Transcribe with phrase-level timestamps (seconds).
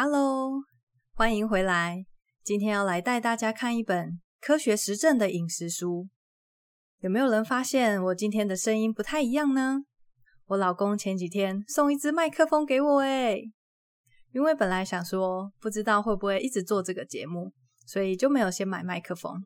[0.00, 0.62] Hello，
[1.12, 2.06] 欢迎回来。
[2.44, 6.06] 今天要来带大家看一本科学实证的饮食书。
[7.00, 9.80] 有没有人发现我今天的声音不太一样呢？
[10.46, 13.50] 我老公前几天送一支麦克风给我，诶，
[14.30, 17.52] 因为本来想说不知道会不会一直做这个节目，
[17.84, 19.44] 所以就没有先买麦克风。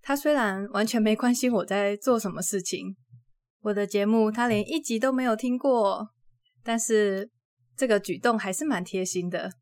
[0.00, 2.94] 他虽然完全没关心我在做什么事情，
[3.62, 6.10] 我的节目他连一集都没有听过，
[6.62, 7.32] 但是。
[7.76, 9.52] 这个举动还是蛮贴心的，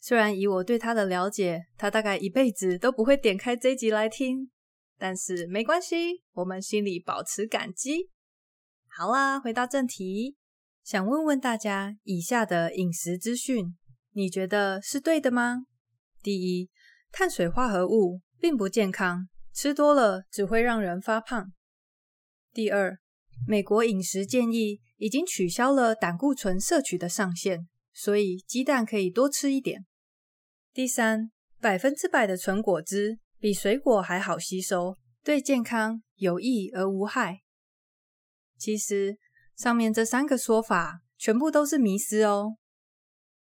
[0.00, 4.50] 虽然以我对他的了解，他大概一辈子都不会点开这集来听，
[4.96, 8.10] 但是没关系，我们心里保持感激。
[8.86, 10.36] 好啦，回到正题，
[10.82, 13.76] 想问问大家，以下的饮食资讯，
[14.12, 15.66] 你觉得是对的吗？
[16.22, 16.70] 第一，
[17.12, 21.52] 碳水化合物并不健康，吃多了只会让人发胖。
[22.52, 22.98] 第二，
[23.46, 29.86] 美国饮食建议已经取消了胆固醇摄取的上限，所以鸡蛋可以多吃一点。
[30.72, 37.40] 第三，百分之百的纯果汁比水果还好吸收，对健康有益而无害。
[38.56, 39.16] 其实
[39.56, 42.56] 上面这三个说法全部都是迷思哦。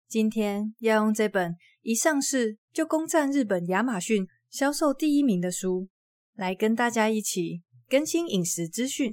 [0.09, 5.89] 今天要用这本一上市就攻占日本亚马逊销售第一名的书，
[6.35, 9.13] 来跟大家一起更新饮食资讯。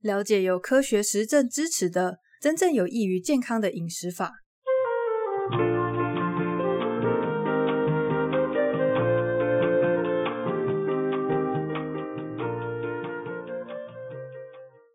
[0.00, 4.32] 了解有科学实证支持的真正有益于健康的饮食法。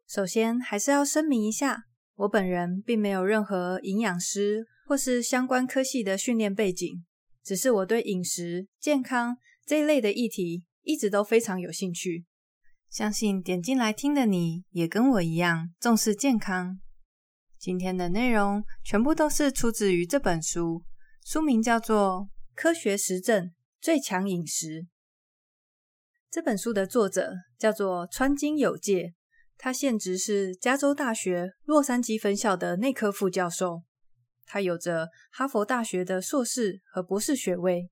[0.08, 7.06] 首先，还是要声明一下，我本人并没有任何营养师或是相关科系的训练背景，
[7.42, 12.26] 只是我对饮食、健康这一类的议题一直都非常有兴趣。
[12.92, 16.82] 相信点进来听的你也跟我一样重视健康。
[17.58, 20.84] 今天的内容全部都是出自于这本书，
[21.24, 24.68] 书名叫做《科学实证最强饮食》。
[26.30, 29.14] 这本书的作者叫做川津有介，
[29.58, 33.84] 他现职是加州大学洛杉矶分校的内科副教授，
[34.46, 37.90] 他有着哈佛大学的硕士和博士学位。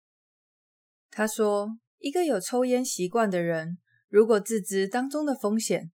[1.10, 3.78] 他说，一个有抽烟习惯的人。
[4.10, 5.92] 如果自知当中的风险，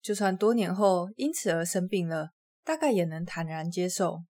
[0.00, 2.28] 就算多年后因此而生病了，
[2.62, 4.22] 大概也能坦然接受。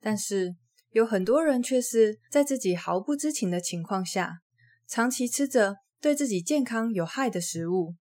[0.00, 0.54] 但是
[0.90, 4.38] 有很多人却是在自己毫不知情的情况下，
[4.86, 7.96] 长期吃着对自己健康有害的食物，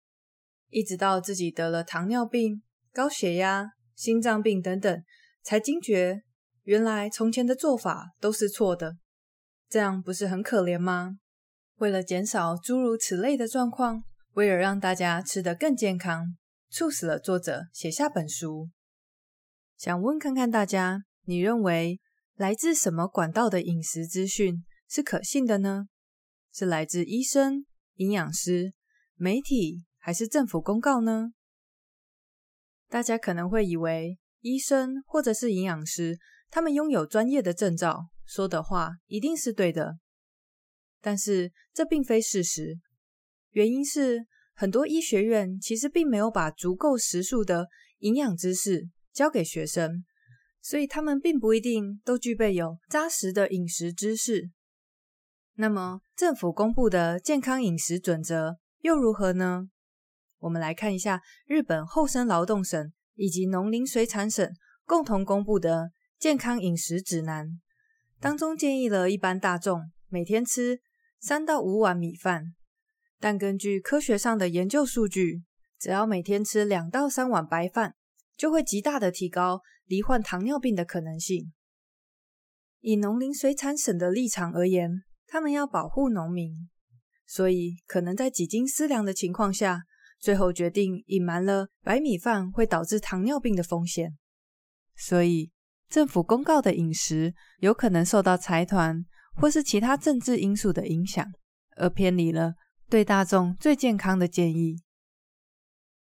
[0.70, 5.04] 一直到自己得了糖尿病、高血压、心脏病等等，
[5.44, 6.24] 才惊觉
[6.64, 8.98] 原来从前的做法都是错的。
[9.70, 11.18] 这样不是很可怜吗？
[11.78, 16.36] 为了减少诸如此类的状况，为了让大家吃得更健康，
[16.70, 18.70] 促使了作者写下本书。
[19.78, 22.00] 想问看看大家，你认为
[22.36, 25.86] 来自什么管道的饮食资讯是可信的呢？
[26.52, 27.64] 是来自医生、
[27.98, 28.74] 营养师、
[29.16, 31.34] 媒体，还是政府公告呢？
[32.90, 36.18] 大家可能会以为医生或者是营养师，
[36.50, 40.00] 他们拥有专业的证照，说的话一定是对的。
[41.02, 42.80] 但是这并非事实，
[43.52, 47.68] 原因是很多医学院其实并没有把足够时数的
[48.00, 50.03] 营养知识教给学生，
[50.62, 54.50] 所以他们并不一定都具备有扎实的饮食知识。
[55.56, 59.69] 那么政府公布的健康饮食准则又如何呢？
[60.40, 64.47] 我们来看一下日本厚生劳动省以及农林水产省
[64.86, 67.59] 共同公布的健康饮食指南，
[68.19, 70.80] 当中建议了一般大众每天吃
[71.20, 72.54] 三到五碗米饭，
[73.20, 75.44] 但根据科学上的研究数据，
[75.80, 77.96] 只要每天吃两到三碗白饭，
[78.36, 81.52] 就会极大的提高罹患糖尿病的可能性。
[82.82, 86.70] 以农林水产省的立场而言，他们要保护农民，
[87.26, 89.82] 所以可能在几经思量的情况下，
[90.20, 94.16] 最后决定隐瞒了白米饭会导致糖尿病的风险。
[94.96, 95.52] 所以
[95.90, 99.04] 政府公告的饮食有可能受到财团。
[99.39, 101.25] 或是其他政治因素的影响，
[101.75, 102.56] 而偏离了
[102.89, 104.81] 对大众最健康的建议。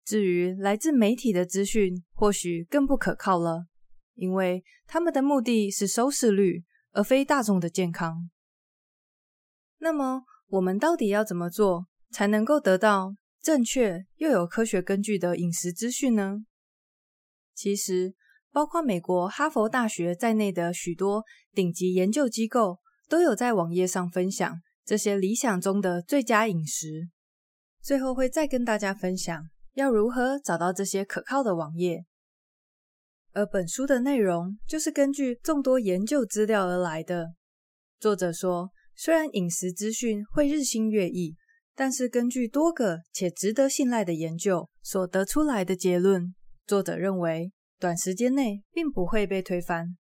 [0.04, 3.66] 至于来自媒体的资讯，或许更不可靠了，
[4.14, 8.28] 因为他们的目的是收视率，而非大众的健康。
[9.78, 16.38] 那么，我们到底要怎么做，才能够得到正确又有科学根据的饮食资讯呢？
[17.54, 18.14] 其实，
[18.50, 21.24] 包括美国哈佛大学在内的许多
[21.54, 22.80] 顶级研究机构。
[23.10, 27.08] 都有在网页上分享这些理想中的最佳饮食，
[27.82, 32.04] 最后会再跟大家分享要如何找到这些可靠的网页。
[33.32, 37.34] 而本书的内容就是根据众多研究资料而来的。
[37.98, 41.34] 作者说，虽然饮食资讯会日新月异，
[41.74, 46.32] 但是根据多个且值得信赖的研究所得出来的结论，
[46.64, 49.96] 作者认为短时间内并不会被推翻。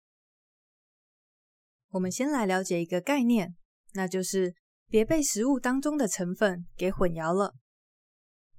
[1.91, 3.55] 我们先来了解一个概念，
[3.93, 4.53] 那就是
[4.87, 7.55] 别被食物当中的成分给混淆了。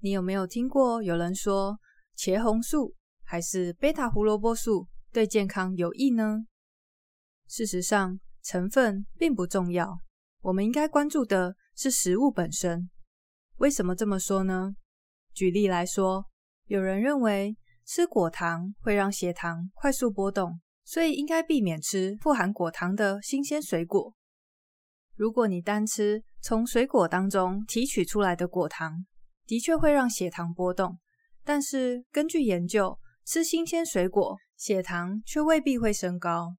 [0.01, 1.79] 你有没有听过有人说
[2.17, 6.47] 茄红素还是贝塔胡萝卜素对健康有益呢？
[7.47, 10.01] 事实上，成分并不重要，
[10.41, 12.91] 我们应该关注的是食物本身。
[13.59, 14.75] 为什么这么说呢？
[15.33, 16.25] 举例来说，
[16.67, 20.61] 有人认为吃果糖会让血糖快速波动。
[20.85, 24.15] 所以应该避免吃富含果糖的新鲜水果。
[25.15, 29.05] 如果你单吃从水果当中提取出来的果糖，
[29.47, 30.99] 的确会让血糖波动。
[31.45, 36.57] 但是根据研究，吃新鲜水果血糖却未必会升高。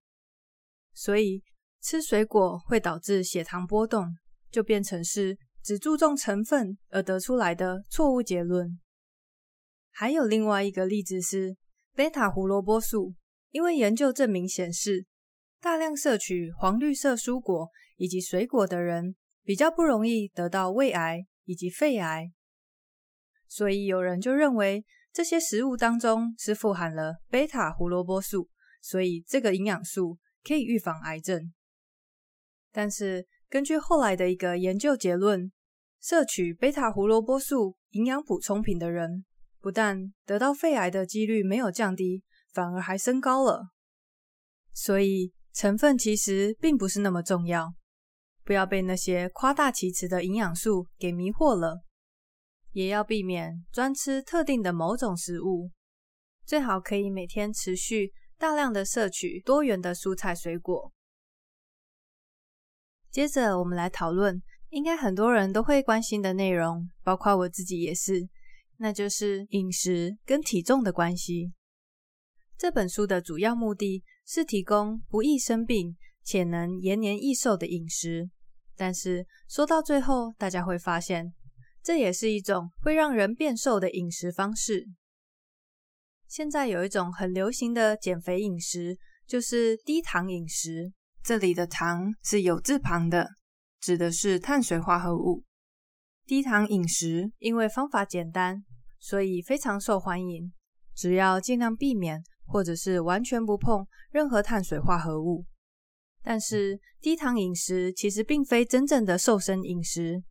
[0.93, 1.43] 所以
[1.81, 4.15] 吃水果会导致血糖波动，
[4.51, 8.79] 就变成是只注重成分而得出来的错误结论。
[9.91, 11.57] 还有另外一个例子是
[11.95, 13.15] 贝塔胡萝卜素。
[13.51, 15.05] 因为研究证明显示，
[15.59, 22.31] 大量摄取黄绿色蔬果以及水果的人，比较不容易得到胃癌以及肺癌。
[23.47, 28.49] 所以有人就认为，这些食物当中是富含了贝塔胡萝卜素，
[28.81, 31.53] 所以这个营养素可以预防癌症。
[32.71, 35.51] 但是根据后来的一个研究结论，
[35.99, 39.25] 摄取贝塔胡萝卜素营养补充品的人，
[39.59, 42.23] 不但得到肺癌的几率没有降低。
[42.51, 43.69] 反而还升高了，
[44.73, 47.73] 所以成分其实并不是那么重要，
[48.43, 51.83] 不要被那些夸大其词的营养素给迷惑了，
[52.71, 55.71] 也要避免专吃特定的某种食物，
[56.45, 60.91] 最好可以每天持续大量的摄取多元的蔬菜水果。
[63.09, 68.27] 接着我们来讨论，应该很多人都会关心的内容，包括我自己也是，
[68.77, 71.53] 那就是饮食跟体重的关系。
[72.61, 78.29] 这本书的主要目的是提供不易生病且能延年益寿的饮食，
[78.75, 81.33] 但是说到最后，大家会发现，
[81.81, 84.87] 这也是一种会让人变瘦的饮食方式。
[86.27, 90.93] 现在有一种很流行的减肥饮食，就是低糖饮食。
[91.23, 93.27] 这里的“糖”是有字旁的，
[93.79, 95.43] 指的是碳水化合物。
[96.27, 98.63] 低糖饮食因为方法简单，
[98.99, 100.53] 所以非常受欢迎。
[100.93, 102.21] 只要尽量避免。
[102.51, 105.45] 或者是完全不碰任何碳水化合物，
[106.21, 110.21] 但是低糖饮食其实并非真正的瘦身饮食，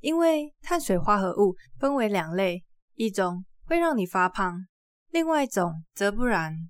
[0.00, 2.64] 因为碳水化合物分为两类，
[2.96, 4.66] 一种会让你发胖，
[5.10, 6.68] 另外一种则不然。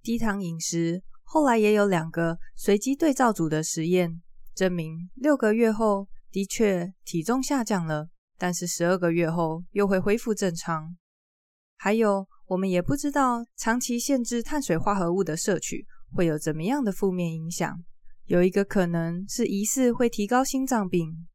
[0.00, 4.22] 低糖饮食后来也有两个随机对照组的实验，
[4.54, 10.96] 证明六个月后的确体重下降了，但是十二个月后又会恢复正常。
[11.76, 12.28] 还有。
[12.46, 17.84] 我们也不知道长期限制碳水化合物的摄取会有怎么样的负面影响。
[18.26, 21.26] 有一个可能是疑似会提高心脏病。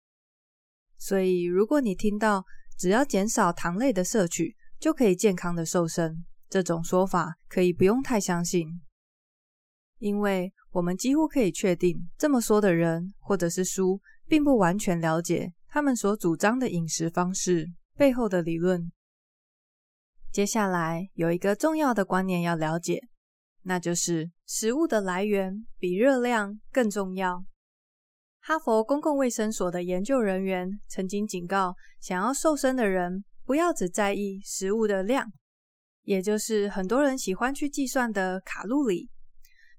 [0.97, 2.45] 所以，如果你听到
[2.77, 8.81] 只要减少糖类的摄取就可以健康的瘦身，这种说法可以不用太相信，
[9.99, 18.91] 因为我们几乎可以确定，这么说的人或者是书并不完全了解他们所主张的饮食方式背后的理论。
[20.31, 23.01] 接下来有一个重要的观念要了解，
[23.63, 27.43] 那就是食物的来源比热量更重要。
[28.39, 35.29] 哈佛公共卫生所的研究人员曾经警告，想要瘦身的人不要只在意食物的量，
[36.03, 39.09] 也就是很多人喜欢去计算的卡路里。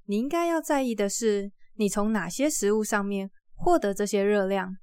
[0.05, 4.77] 你应该要在意的是，你从哪些食物上面获得这些热量。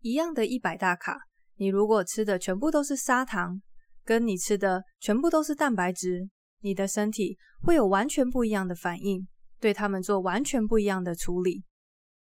[0.00, 1.18] 一样的一百大卡，
[1.56, 3.60] 你如果吃的全部都是砂糖。
[4.06, 9.26] 跟你吃的全部都是蛋白质，你的身体会有完全不一样的反应，
[9.58, 11.64] 对他们做完全不一样的处理。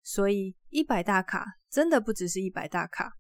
[0.03, 3.13] 所以一百大卡真的不只是一百大卡。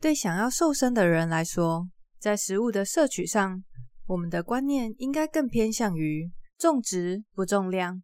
[0.00, 1.86] 对想要瘦身的人来说，
[2.18, 3.62] 在食物的摄取上，
[4.06, 8.02] 我们的观念应该更偏向于重质不重量。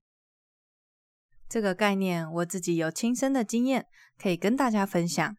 [1.49, 3.87] 这个概念我自己有亲身的经验，
[4.19, 5.35] 可以跟大家分享。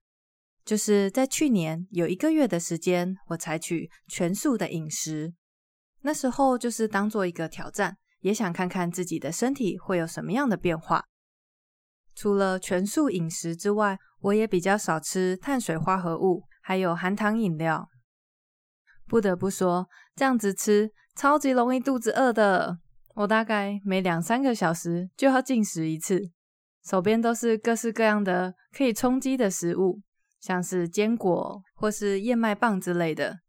[0.64, 5.34] 就是在去年有一个月的时间，我采取全素的饮食。
[6.02, 11.06] 那时候就是当做一个挑战，也想看看自己的身体会有什么样的变化。
[12.14, 17.90] 除了全素饮食之外，我也比较少吃碳水化合物，还有含糖饮料。
[19.08, 22.80] 不得不说，这样子吃超级容易肚子饿的。
[23.16, 26.32] 我大概每两三个小时就要进食一次，
[26.84, 30.02] 手边都是各式各样的可以充饥的食物，
[30.42, 33.40] 像是坚果或是燕麦棒之类的。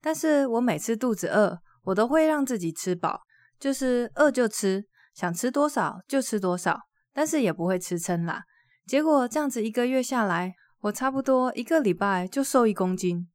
[0.00, 3.22] 但是我每次肚子饿，我都会让自己吃饱，
[3.58, 4.84] 就是饿就吃，
[5.14, 6.78] 想吃多少就吃多少，
[7.12, 8.44] 但是也不会吃撑啦。
[8.86, 13.26] 结果这样子一个月下来，我差不多一个礼拜就瘦一公斤。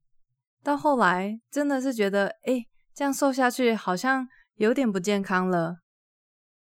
[0.61, 5.77] 到后来真的是觉得，诶，这样瘦下去好像有点不健康了。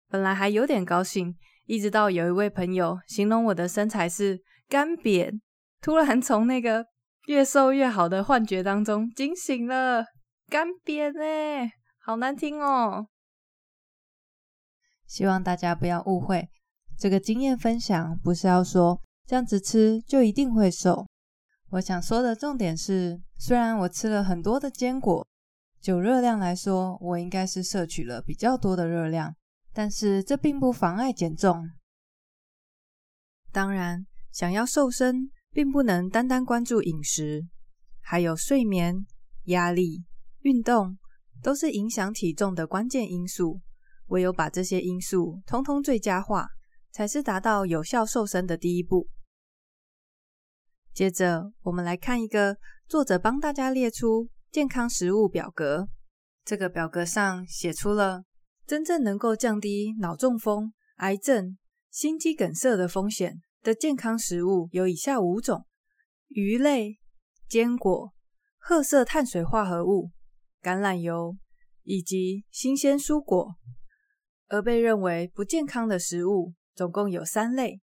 [0.08, 5.40] 本来还有点高兴，一直到有一位朋友形容我的身材是干瘪，
[5.86, 6.84] 突然从那个
[7.28, 10.04] 越瘦越好的幻觉当中惊醒了。
[10.48, 13.06] 干瘪呢，好难听哦。
[15.06, 16.50] 希望大家不要误会。
[16.98, 21.06] 这个经验分享不是要说这样子吃就一定会瘦。
[21.70, 25.24] 我想说的重点是，虽然我吃了很多的坚果，
[25.80, 29.36] 就热量来说，我应该是摄取了比较多的热量，
[29.72, 31.70] 但是这并不妨碍减重。
[33.52, 37.46] 当然，想要瘦身，并不能单单关注饮食，
[38.02, 39.06] 还有睡眠、
[39.44, 40.04] 压力、
[40.40, 40.98] 运动，
[41.42, 43.62] 都是影响体重的关键因素。
[44.08, 46.48] 唯有把这些因素通通最佳化，
[46.90, 49.08] 才是达到有效瘦身的第一步。
[50.92, 55.88] 接着，我们来看一个作者帮大家列出健康食物表格。
[56.44, 58.24] 这个表格上写出了
[58.66, 61.56] 真正能够降低脑中风、癌症、
[61.90, 65.66] 心肌梗塞的风险的健康食物有以下五种：
[66.28, 67.00] 鱼类、
[67.48, 68.14] 坚果、
[68.58, 70.12] 褐色碳水化合物、
[70.62, 71.36] 橄榄油
[71.82, 73.56] 以及新鲜蔬果。
[74.46, 76.54] 而被认为不健康的食物。
[76.76, 77.80] 总共有三类，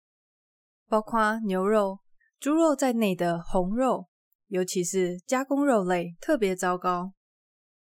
[0.88, 2.00] 包括牛肉、
[2.40, 4.08] 猪肉在内的红肉，
[4.50, 7.12] 尤其是加工肉类，特别糟糕。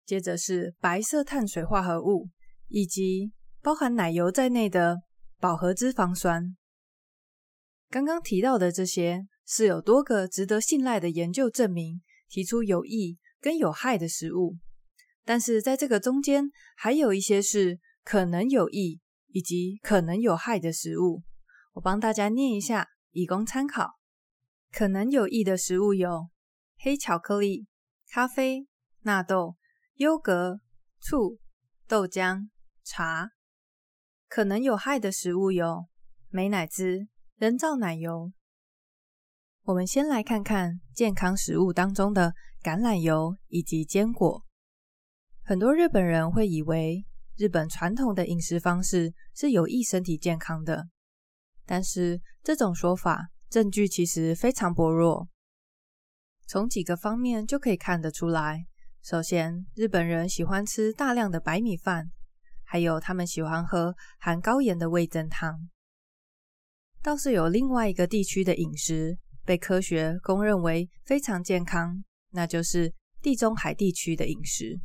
[0.04, 2.28] 接着是白色碳水化合物，
[2.68, 3.32] 以及
[3.62, 4.98] 包含奶油在内的
[5.38, 6.54] 饱和脂肪酸。
[7.90, 14.56] 刚刚提到的这些是有多个值得信赖的研究证明，提出有益跟有害的食物，
[15.24, 19.00] 但是在这个中间，还有一些是可能有益。
[19.32, 21.22] 以及可能有害的食物，
[21.74, 23.92] 我帮大家念一下，以供参考。
[24.72, 26.30] 可能有益的食物有
[26.76, 27.68] 黑巧克力、
[28.10, 28.66] 咖啡、
[29.02, 29.54] 纳豆、
[29.94, 30.58] 优格、
[30.98, 31.38] 醋、
[31.86, 32.48] 豆浆、
[32.82, 33.30] 茶。
[34.26, 35.86] 可能有害的食物有
[36.28, 37.06] 美乃滋、
[37.40, 38.30] 人造奶油。
[39.62, 44.44] 我们先来看看健康食物当中的橄榄油以及坚果。
[45.42, 47.02] 很多日本人会以为，
[47.38, 50.88] 日本传统的饮食方式是有益身体健康的，
[51.64, 55.26] 但是这种说法证据其实非常薄弱。
[56.46, 58.66] 从几个方面就可以看得出来。
[59.02, 62.10] 首先，日本人喜欢吃大量的白米饭，
[62.64, 65.70] 还有他们喜欢喝含高盐的味噌汤。
[67.02, 72.92] 倒是有另外一个地区的饮食被科学公认为非常健康，那就是
[73.22, 74.80] 地中海地区的饮食。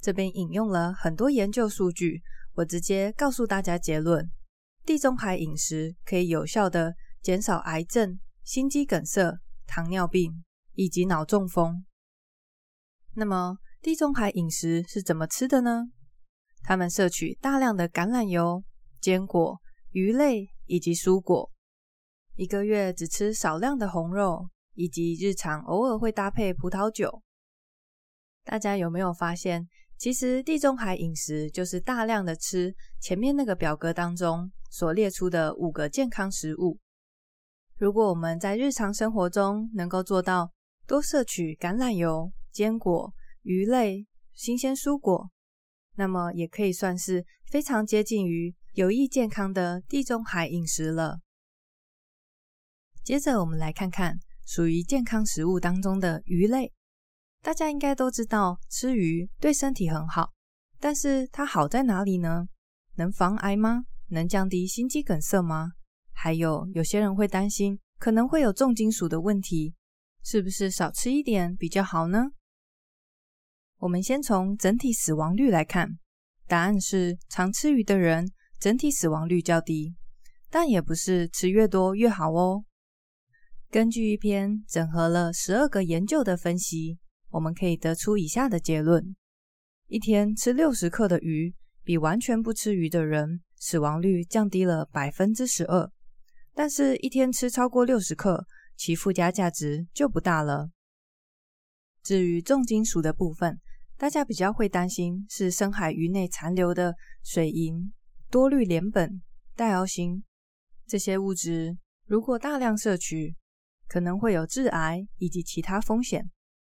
[0.00, 2.22] 这边引用了很多研究数据，
[2.54, 4.28] 我直接告诉大家结论：
[4.84, 11.84] 地中海饮食可以有效地减少癌症、心肌梗塞、糖尿病以及脑中风。
[13.14, 15.84] 那么，地中海饮食是怎么吃的呢？
[16.62, 18.64] 他们摄取大量的橄榄油、
[19.00, 21.50] 坚果、鱼类以及蔬果，
[22.36, 27.22] 一个月只吃少量的红肉，以及日常偶尔会搭配葡萄酒。
[28.44, 29.68] 大家有没有发现？
[29.96, 36.78] 其实地中海饮食就是大量的吃前面那个表格当中所列出的五个健康食物。
[37.76, 40.52] 如果我们在日常生活中能够做到
[40.86, 45.28] 多摄取橄榄油、坚果、鱼类、新鲜蔬果，
[45.96, 51.18] 那么也可以算是非常接近于有益健康的地中海饮食了。
[53.02, 56.72] 接着我们来看看属于健康食物当中的鱼类。
[57.42, 60.32] 大家应该都知道，吃鱼对身体很好，
[60.78, 62.46] 但是它好在哪里呢？
[62.94, 63.82] 能防癌吗？
[64.10, 65.72] 能降低心肌梗塞吗？
[66.12, 69.74] 还有，有些人会担心可能会有重金属的问题，
[70.22, 72.26] 是不是少吃一点比较好呢？
[73.78, 75.98] 我们先从整体死亡率来看，
[76.46, 79.94] 答案是常吃鱼的人整体死亡率较低，
[80.50, 82.64] 但也不是吃越多越好哦。
[83.70, 86.98] 根据一篇整合了十二个研究的分析。
[87.30, 89.14] 我们可以得出以下的结论：
[89.86, 95.92] 一天吃六十克的鱼，比完全不吃鱼的人死亡率降低了百分之十二。
[96.54, 98.46] 但是，一天吃超过六十克，
[98.78, 100.70] 其附加价值就不大了。
[102.02, 103.60] 至于重金属的部分，
[103.98, 107.92] 大家比较会担心是深海鱼内残留的水银、
[108.30, 109.20] 多氯联苯、
[109.56, 110.22] 代奥辛
[110.86, 113.34] 这些物质，如果大量摄取，
[113.88, 116.28] 可能会有致癌以及其他风险。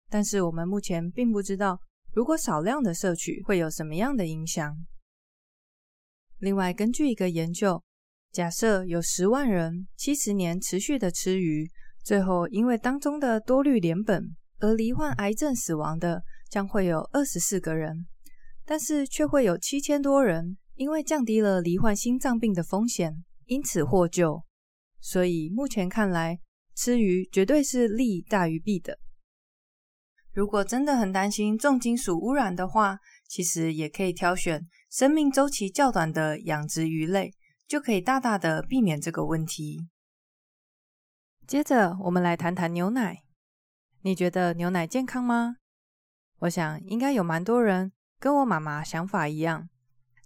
[0.10, 1.80] 但是我们目前并不知道，
[2.12, 4.76] 如果少量的摄取会有什么样的影响。
[6.40, 7.82] 另外，根据一个研究，
[8.34, 11.72] 假设有十万人七十年持续的吃鱼，
[12.04, 14.22] 最后因为当中的多氯联苯
[14.60, 18.06] 而罹患癌症死亡的，将会有二十四个人，
[18.66, 24.44] 但是却会有七千多人因为降低了罹患心脏病的风险，因此获救。
[25.00, 26.40] 所以目前看来，
[26.76, 29.00] 吃鱼绝对是利大于弊的。
[30.32, 37.34] 如果真的很担心重金属污染的话，其实也可以挑选生命周期较短的养殖鱼类，
[37.68, 39.88] 就可以大大的避免这个问题。
[41.48, 43.24] 接着，我们来谈谈牛奶。
[44.02, 45.56] 你觉得牛奶健康吗？
[46.40, 49.70] 我想应该有蛮多人跟我妈妈想法一样，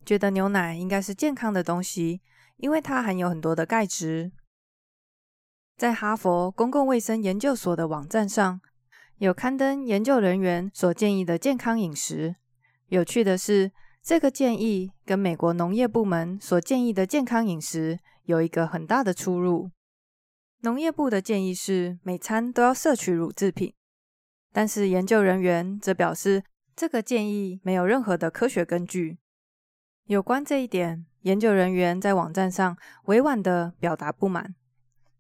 [0.06, 2.22] 觉得牛奶应该是健康的东西，
[2.58, 4.32] 因为它含有很多的钙质。
[5.78, 8.60] 在哈佛公共卫生研究所的网站上，
[9.18, 12.36] 有刊登研究人员所建议的健康饮食。
[12.88, 19.72] 有趣的是，这个建议跟美国农业部门所建议的健康饮食有一个很大的出入。
[20.62, 23.74] 农业部的建议是每餐都要摄取乳制品。
[24.52, 26.44] 但是研究人员则表示，
[26.76, 29.20] 这个建议没有任何的科学根据。
[30.10, 32.76] 有关这一点，研究人员在网站上
[33.06, 34.56] 委婉地表达不满。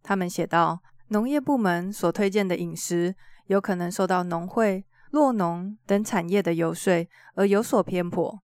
[0.01, 3.13] 他们写道：“农业部门所推荐的饮食，
[3.45, 8.41] 有可能受到农会、酪农等产业的游说而有所偏颇。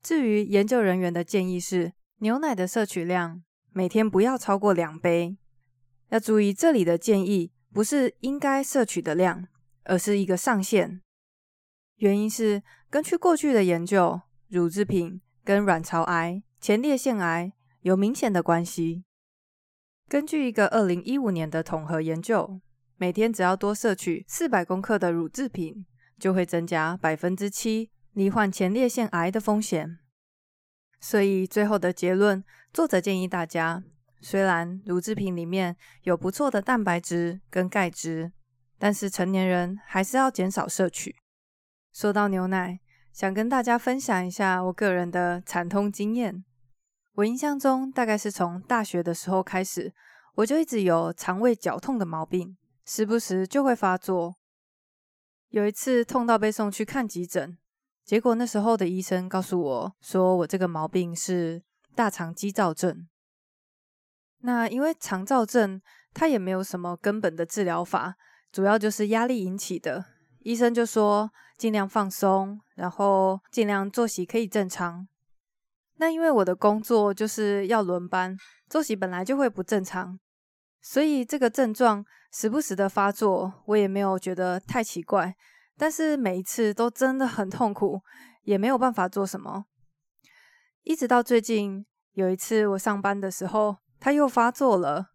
[0.00, 3.42] 至于研究人员的建议是，牛奶的摄取量
[3.72, 5.36] 每天不要超过两杯。
[6.10, 9.48] 要注意，这里的建议不是应该摄取的量。”
[9.82, 11.00] 而是一个上限。
[11.96, 19.04] 原因是根据过去的研究，乳制品跟卵巢癌、前列腺癌有明显的关系。
[20.08, 22.60] 根据一个二零一五年的统合研究，
[22.96, 25.86] 每天只要多摄取四百公克的乳制品，
[26.18, 29.98] 就会增加百分之七罹患前列腺癌的风险。
[31.00, 33.82] 所以最后的结论，作者建议大家，
[34.20, 38.32] 虽然乳制品里面有不错的蛋白质跟钙质。
[38.82, 41.14] 但是成年人还是要减少摄取。
[41.92, 42.80] 说到牛奶，
[43.12, 46.44] 想跟大家分享一下我个人的惨痛经验。
[47.14, 49.92] 我印象中，大概是从大学的时候开始，
[50.36, 54.36] 我就一直有肠胃绞痛的毛病，时不时就会发作。
[55.48, 57.58] 有一次痛到被送去看急诊，
[58.04, 61.62] 结果那时候的医生告诉我说，我这个毛病是
[61.94, 63.08] 大肠激躁症。
[64.42, 65.82] 那因为肠躁症，
[66.14, 68.16] 它也没有什么根本的治疗法。
[68.52, 70.04] 主要就是压力引起的，
[70.40, 75.06] 医生就说尽量放松，然后尽量作息可以正常。
[75.96, 78.36] 那因为我的工作就是要轮班，
[78.68, 80.18] 作息本来就会不正常，
[80.80, 85.36] 所以这个症状时不时的发作，我也没有觉得太奇怪。
[85.76, 88.00] 但是每一次都真的很痛苦，
[88.42, 89.66] 也没有办法做什么。
[90.82, 95.10] 一直到最近有一次我上班的时候，他又发作了，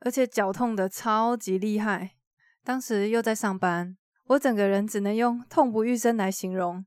[0.00, 2.16] 而且脚痛的超级厉害。
[2.62, 3.96] 当时又在上班，
[4.28, 6.84] 我整个人只能用痛不欲生来形容。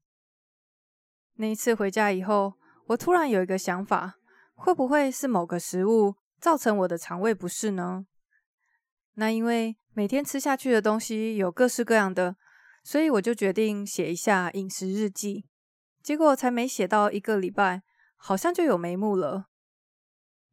[1.36, 2.56] 那一次回家以后，
[2.88, 4.16] 我突然有一个想法：
[4.56, 8.06] 会不会是某个食物造成我的肠胃不适呢？
[9.14, 12.36] 那因为每天吃下去的东西有各式各样的，
[12.84, 15.46] 所以我就决定写一下饮食日记。
[16.02, 17.84] 结果才没写到一个礼拜，
[18.18, 19.46] 好像就有眉目了。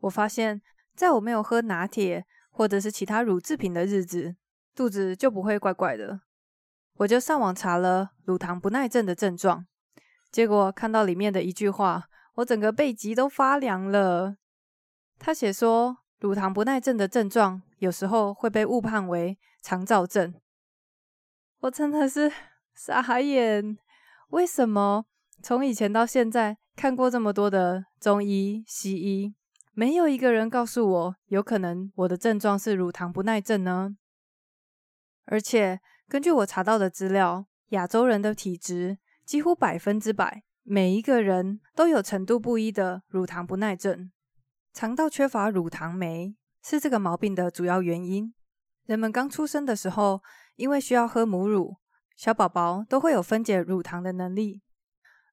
[0.00, 0.60] 我发现，
[0.94, 4.36] 在我没有喝拿铁或者是其他乳制品的日子，
[4.74, 6.20] 肚子就不会怪怪的，
[6.98, 9.66] 我就上网查了乳糖不耐症的症状，
[10.30, 14.36] 结果看到里面的一句话，我整个背脊都发凉了。
[15.18, 20.34] 他写说，乳糖不耐症的症状有时候会被误判为肠燥症，
[21.60, 22.32] 我真的是
[22.74, 23.76] 傻眼。
[24.28, 25.04] 为什么
[25.42, 29.34] 从以前到现在看过这么多的中医、西医，
[29.72, 33.96] 没有一个人告诉我有可能我的症状是乳糖不耐症呢？
[35.26, 44.12] 而且根据我查到的资料，亚洲人的体质几乎百分之百，每一个人都有程度不一的乳糖不耐症。
[44.72, 48.32] 肠道缺乏乳糖酶是这个毛病的主要原因。
[48.84, 50.22] 人们刚出生的时候，
[50.54, 51.78] 因为需要喝母乳，
[52.14, 54.62] 小宝宝都会有分解乳糖的能力，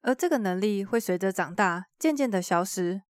[0.01, 3.03] 而这个能力会随着长大渐渐的消失。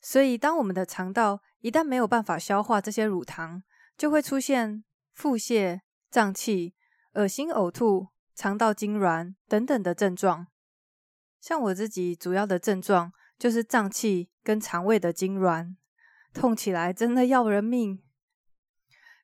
[0.00, 3.62] 所以，当我们的肠道一旦没有办法消化这些乳糖，
[3.96, 4.82] 就会出现
[5.14, 5.78] 腹泻。
[6.10, 6.74] 胀气、
[7.18, 10.46] 恶心、呕吐、肠道痉挛等等的症状。
[11.40, 15.74] 像我自己主要的症状就是胀气跟肠胃的痉挛，
[16.32, 18.00] 痛起来真的要人命。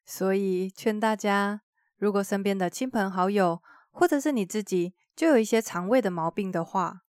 [0.04, 1.62] 所以劝大家，
[1.96, 7.02] 如果身边的亲朋好友或者是你自己就有一些肠胃的毛病的话，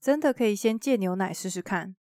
[0.00, 1.94] 真的可以先戒牛奶试试看，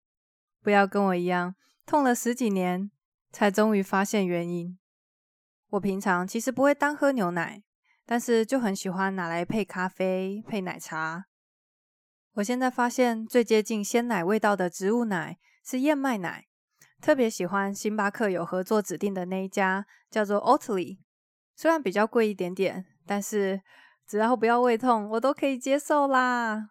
[0.63, 2.89] 不要跟我一样痛了十几年
[3.31, 4.79] 才终于发现原因。
[5.69, 7.61] 我平常其实不会单喝牛奶，
[8.09, 11.25] 但是就很喜欢拿来配咖啡、配奶茶。
[12.33, 16.47] 我现在发现最接近鲜奶味道的植物奶是燕麦奶，
[16.99, 20.97] 特别喜欢星巴克有合作指定的那一家，叫做 Oatly。
[21.55, 23.61] 虽然比较贵一点点，但是
[24.07, 26.69] 只要不要胃痛，我都可以接受啦。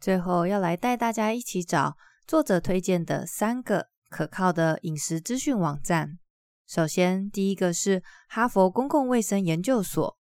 [0.00, 6.18] 最后要来带大家一起找作者推荐的三个可靠的饮食资讯网站。
[6.66, 10.18] 首先，第一个是哈佛公共卫生研究所，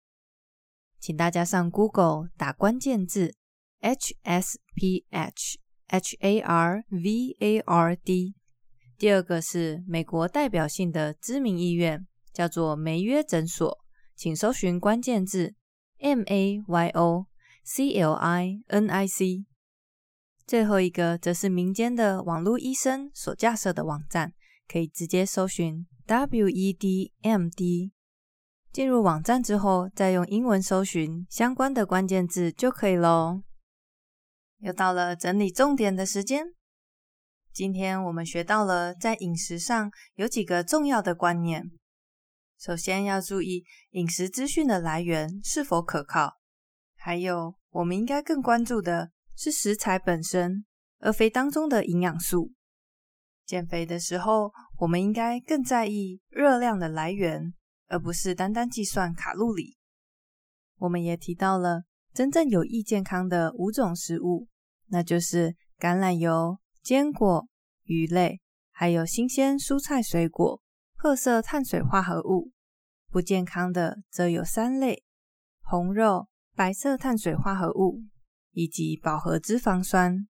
[1.01, 3.35] 请大家上 Google 打关键字
[3.81, 5.55] HSPH
[5.89, 6.85] HARVARD。
[8.99, 13.79] 第二个是美国代表性的知名医院，叫做梅约诊所，
[14.15, 15.55] 请搜寻关键字
[16.01, 17.25] MAYOCLINIC。
[20.47, 24.35] 最后一个则是民间的网络医生所架设的网站，
[24.69, 25.87] 可以直接搜寻。
[26.07, 27.91] WEDMD，
[28.71, 33.43] 进入网站之后，再用英文搜寻相关的关键字就可以喽。
[34.59, 36.55] 又到了整理重点的时间。
[37.53, 41.71] 今天我们学到了在饮食上有几个重要的观念。
[42.59, 46.39] 首先要注意饮食资讯的来源是否可靠，
[46.97, 50.65] 还有我们应该更关注的是食材本身，
[50.99, 52.53] 而非当中的营养素。
[53.47, 57.53] 减肥的时候，我们应该更在意热量的来源，
[57.89, 59.77] 而不是单单计算卡路里。
[60.79, 64.49] 我们也提到了真正有益健康的五种食物，
[64.87, 67.47] 那就是橄榄油、坚果、
[67.85, 70.61] 鱼类，还有新鲜蔬菜水果、
[70.97, 72.51] 褐色碳水化合物。
[73.11, 75.05] 不健康的则有三类：
[75.63, 78.03] 红肉、白色碳水化合物
[78.53, 80.27] 以及饱和脂肪酸，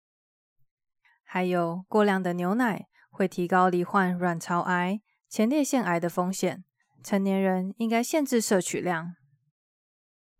[1.24, 2.86] 还有过量的牛奶。
[3.20, 6.64] 会提高罹患卵巢癌、前列腺癌的风险，
[7.04, 9.14] 成年人应该限制摄取量。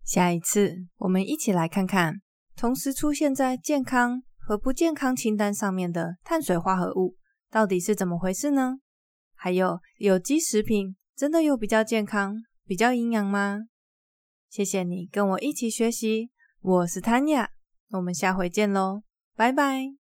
[0.02, 2.22] 下一次，我们一起来看看
[2.56, 7.18] 同时出现在健康和不健康清单上面的碳水化合物
[7.50, 8.78] 到底是怎么回事呢？
[9.34, 13.58] 还有，有机食品真的有比较健康、比较营养吗？
[14.48, 16.30] 谢谢你跟我一起学习，
[16.62, 17.48] 我是 Tanya，
[17.90, 19.02] 我们下回见喽，
[19.36, 19.99] 拜拜。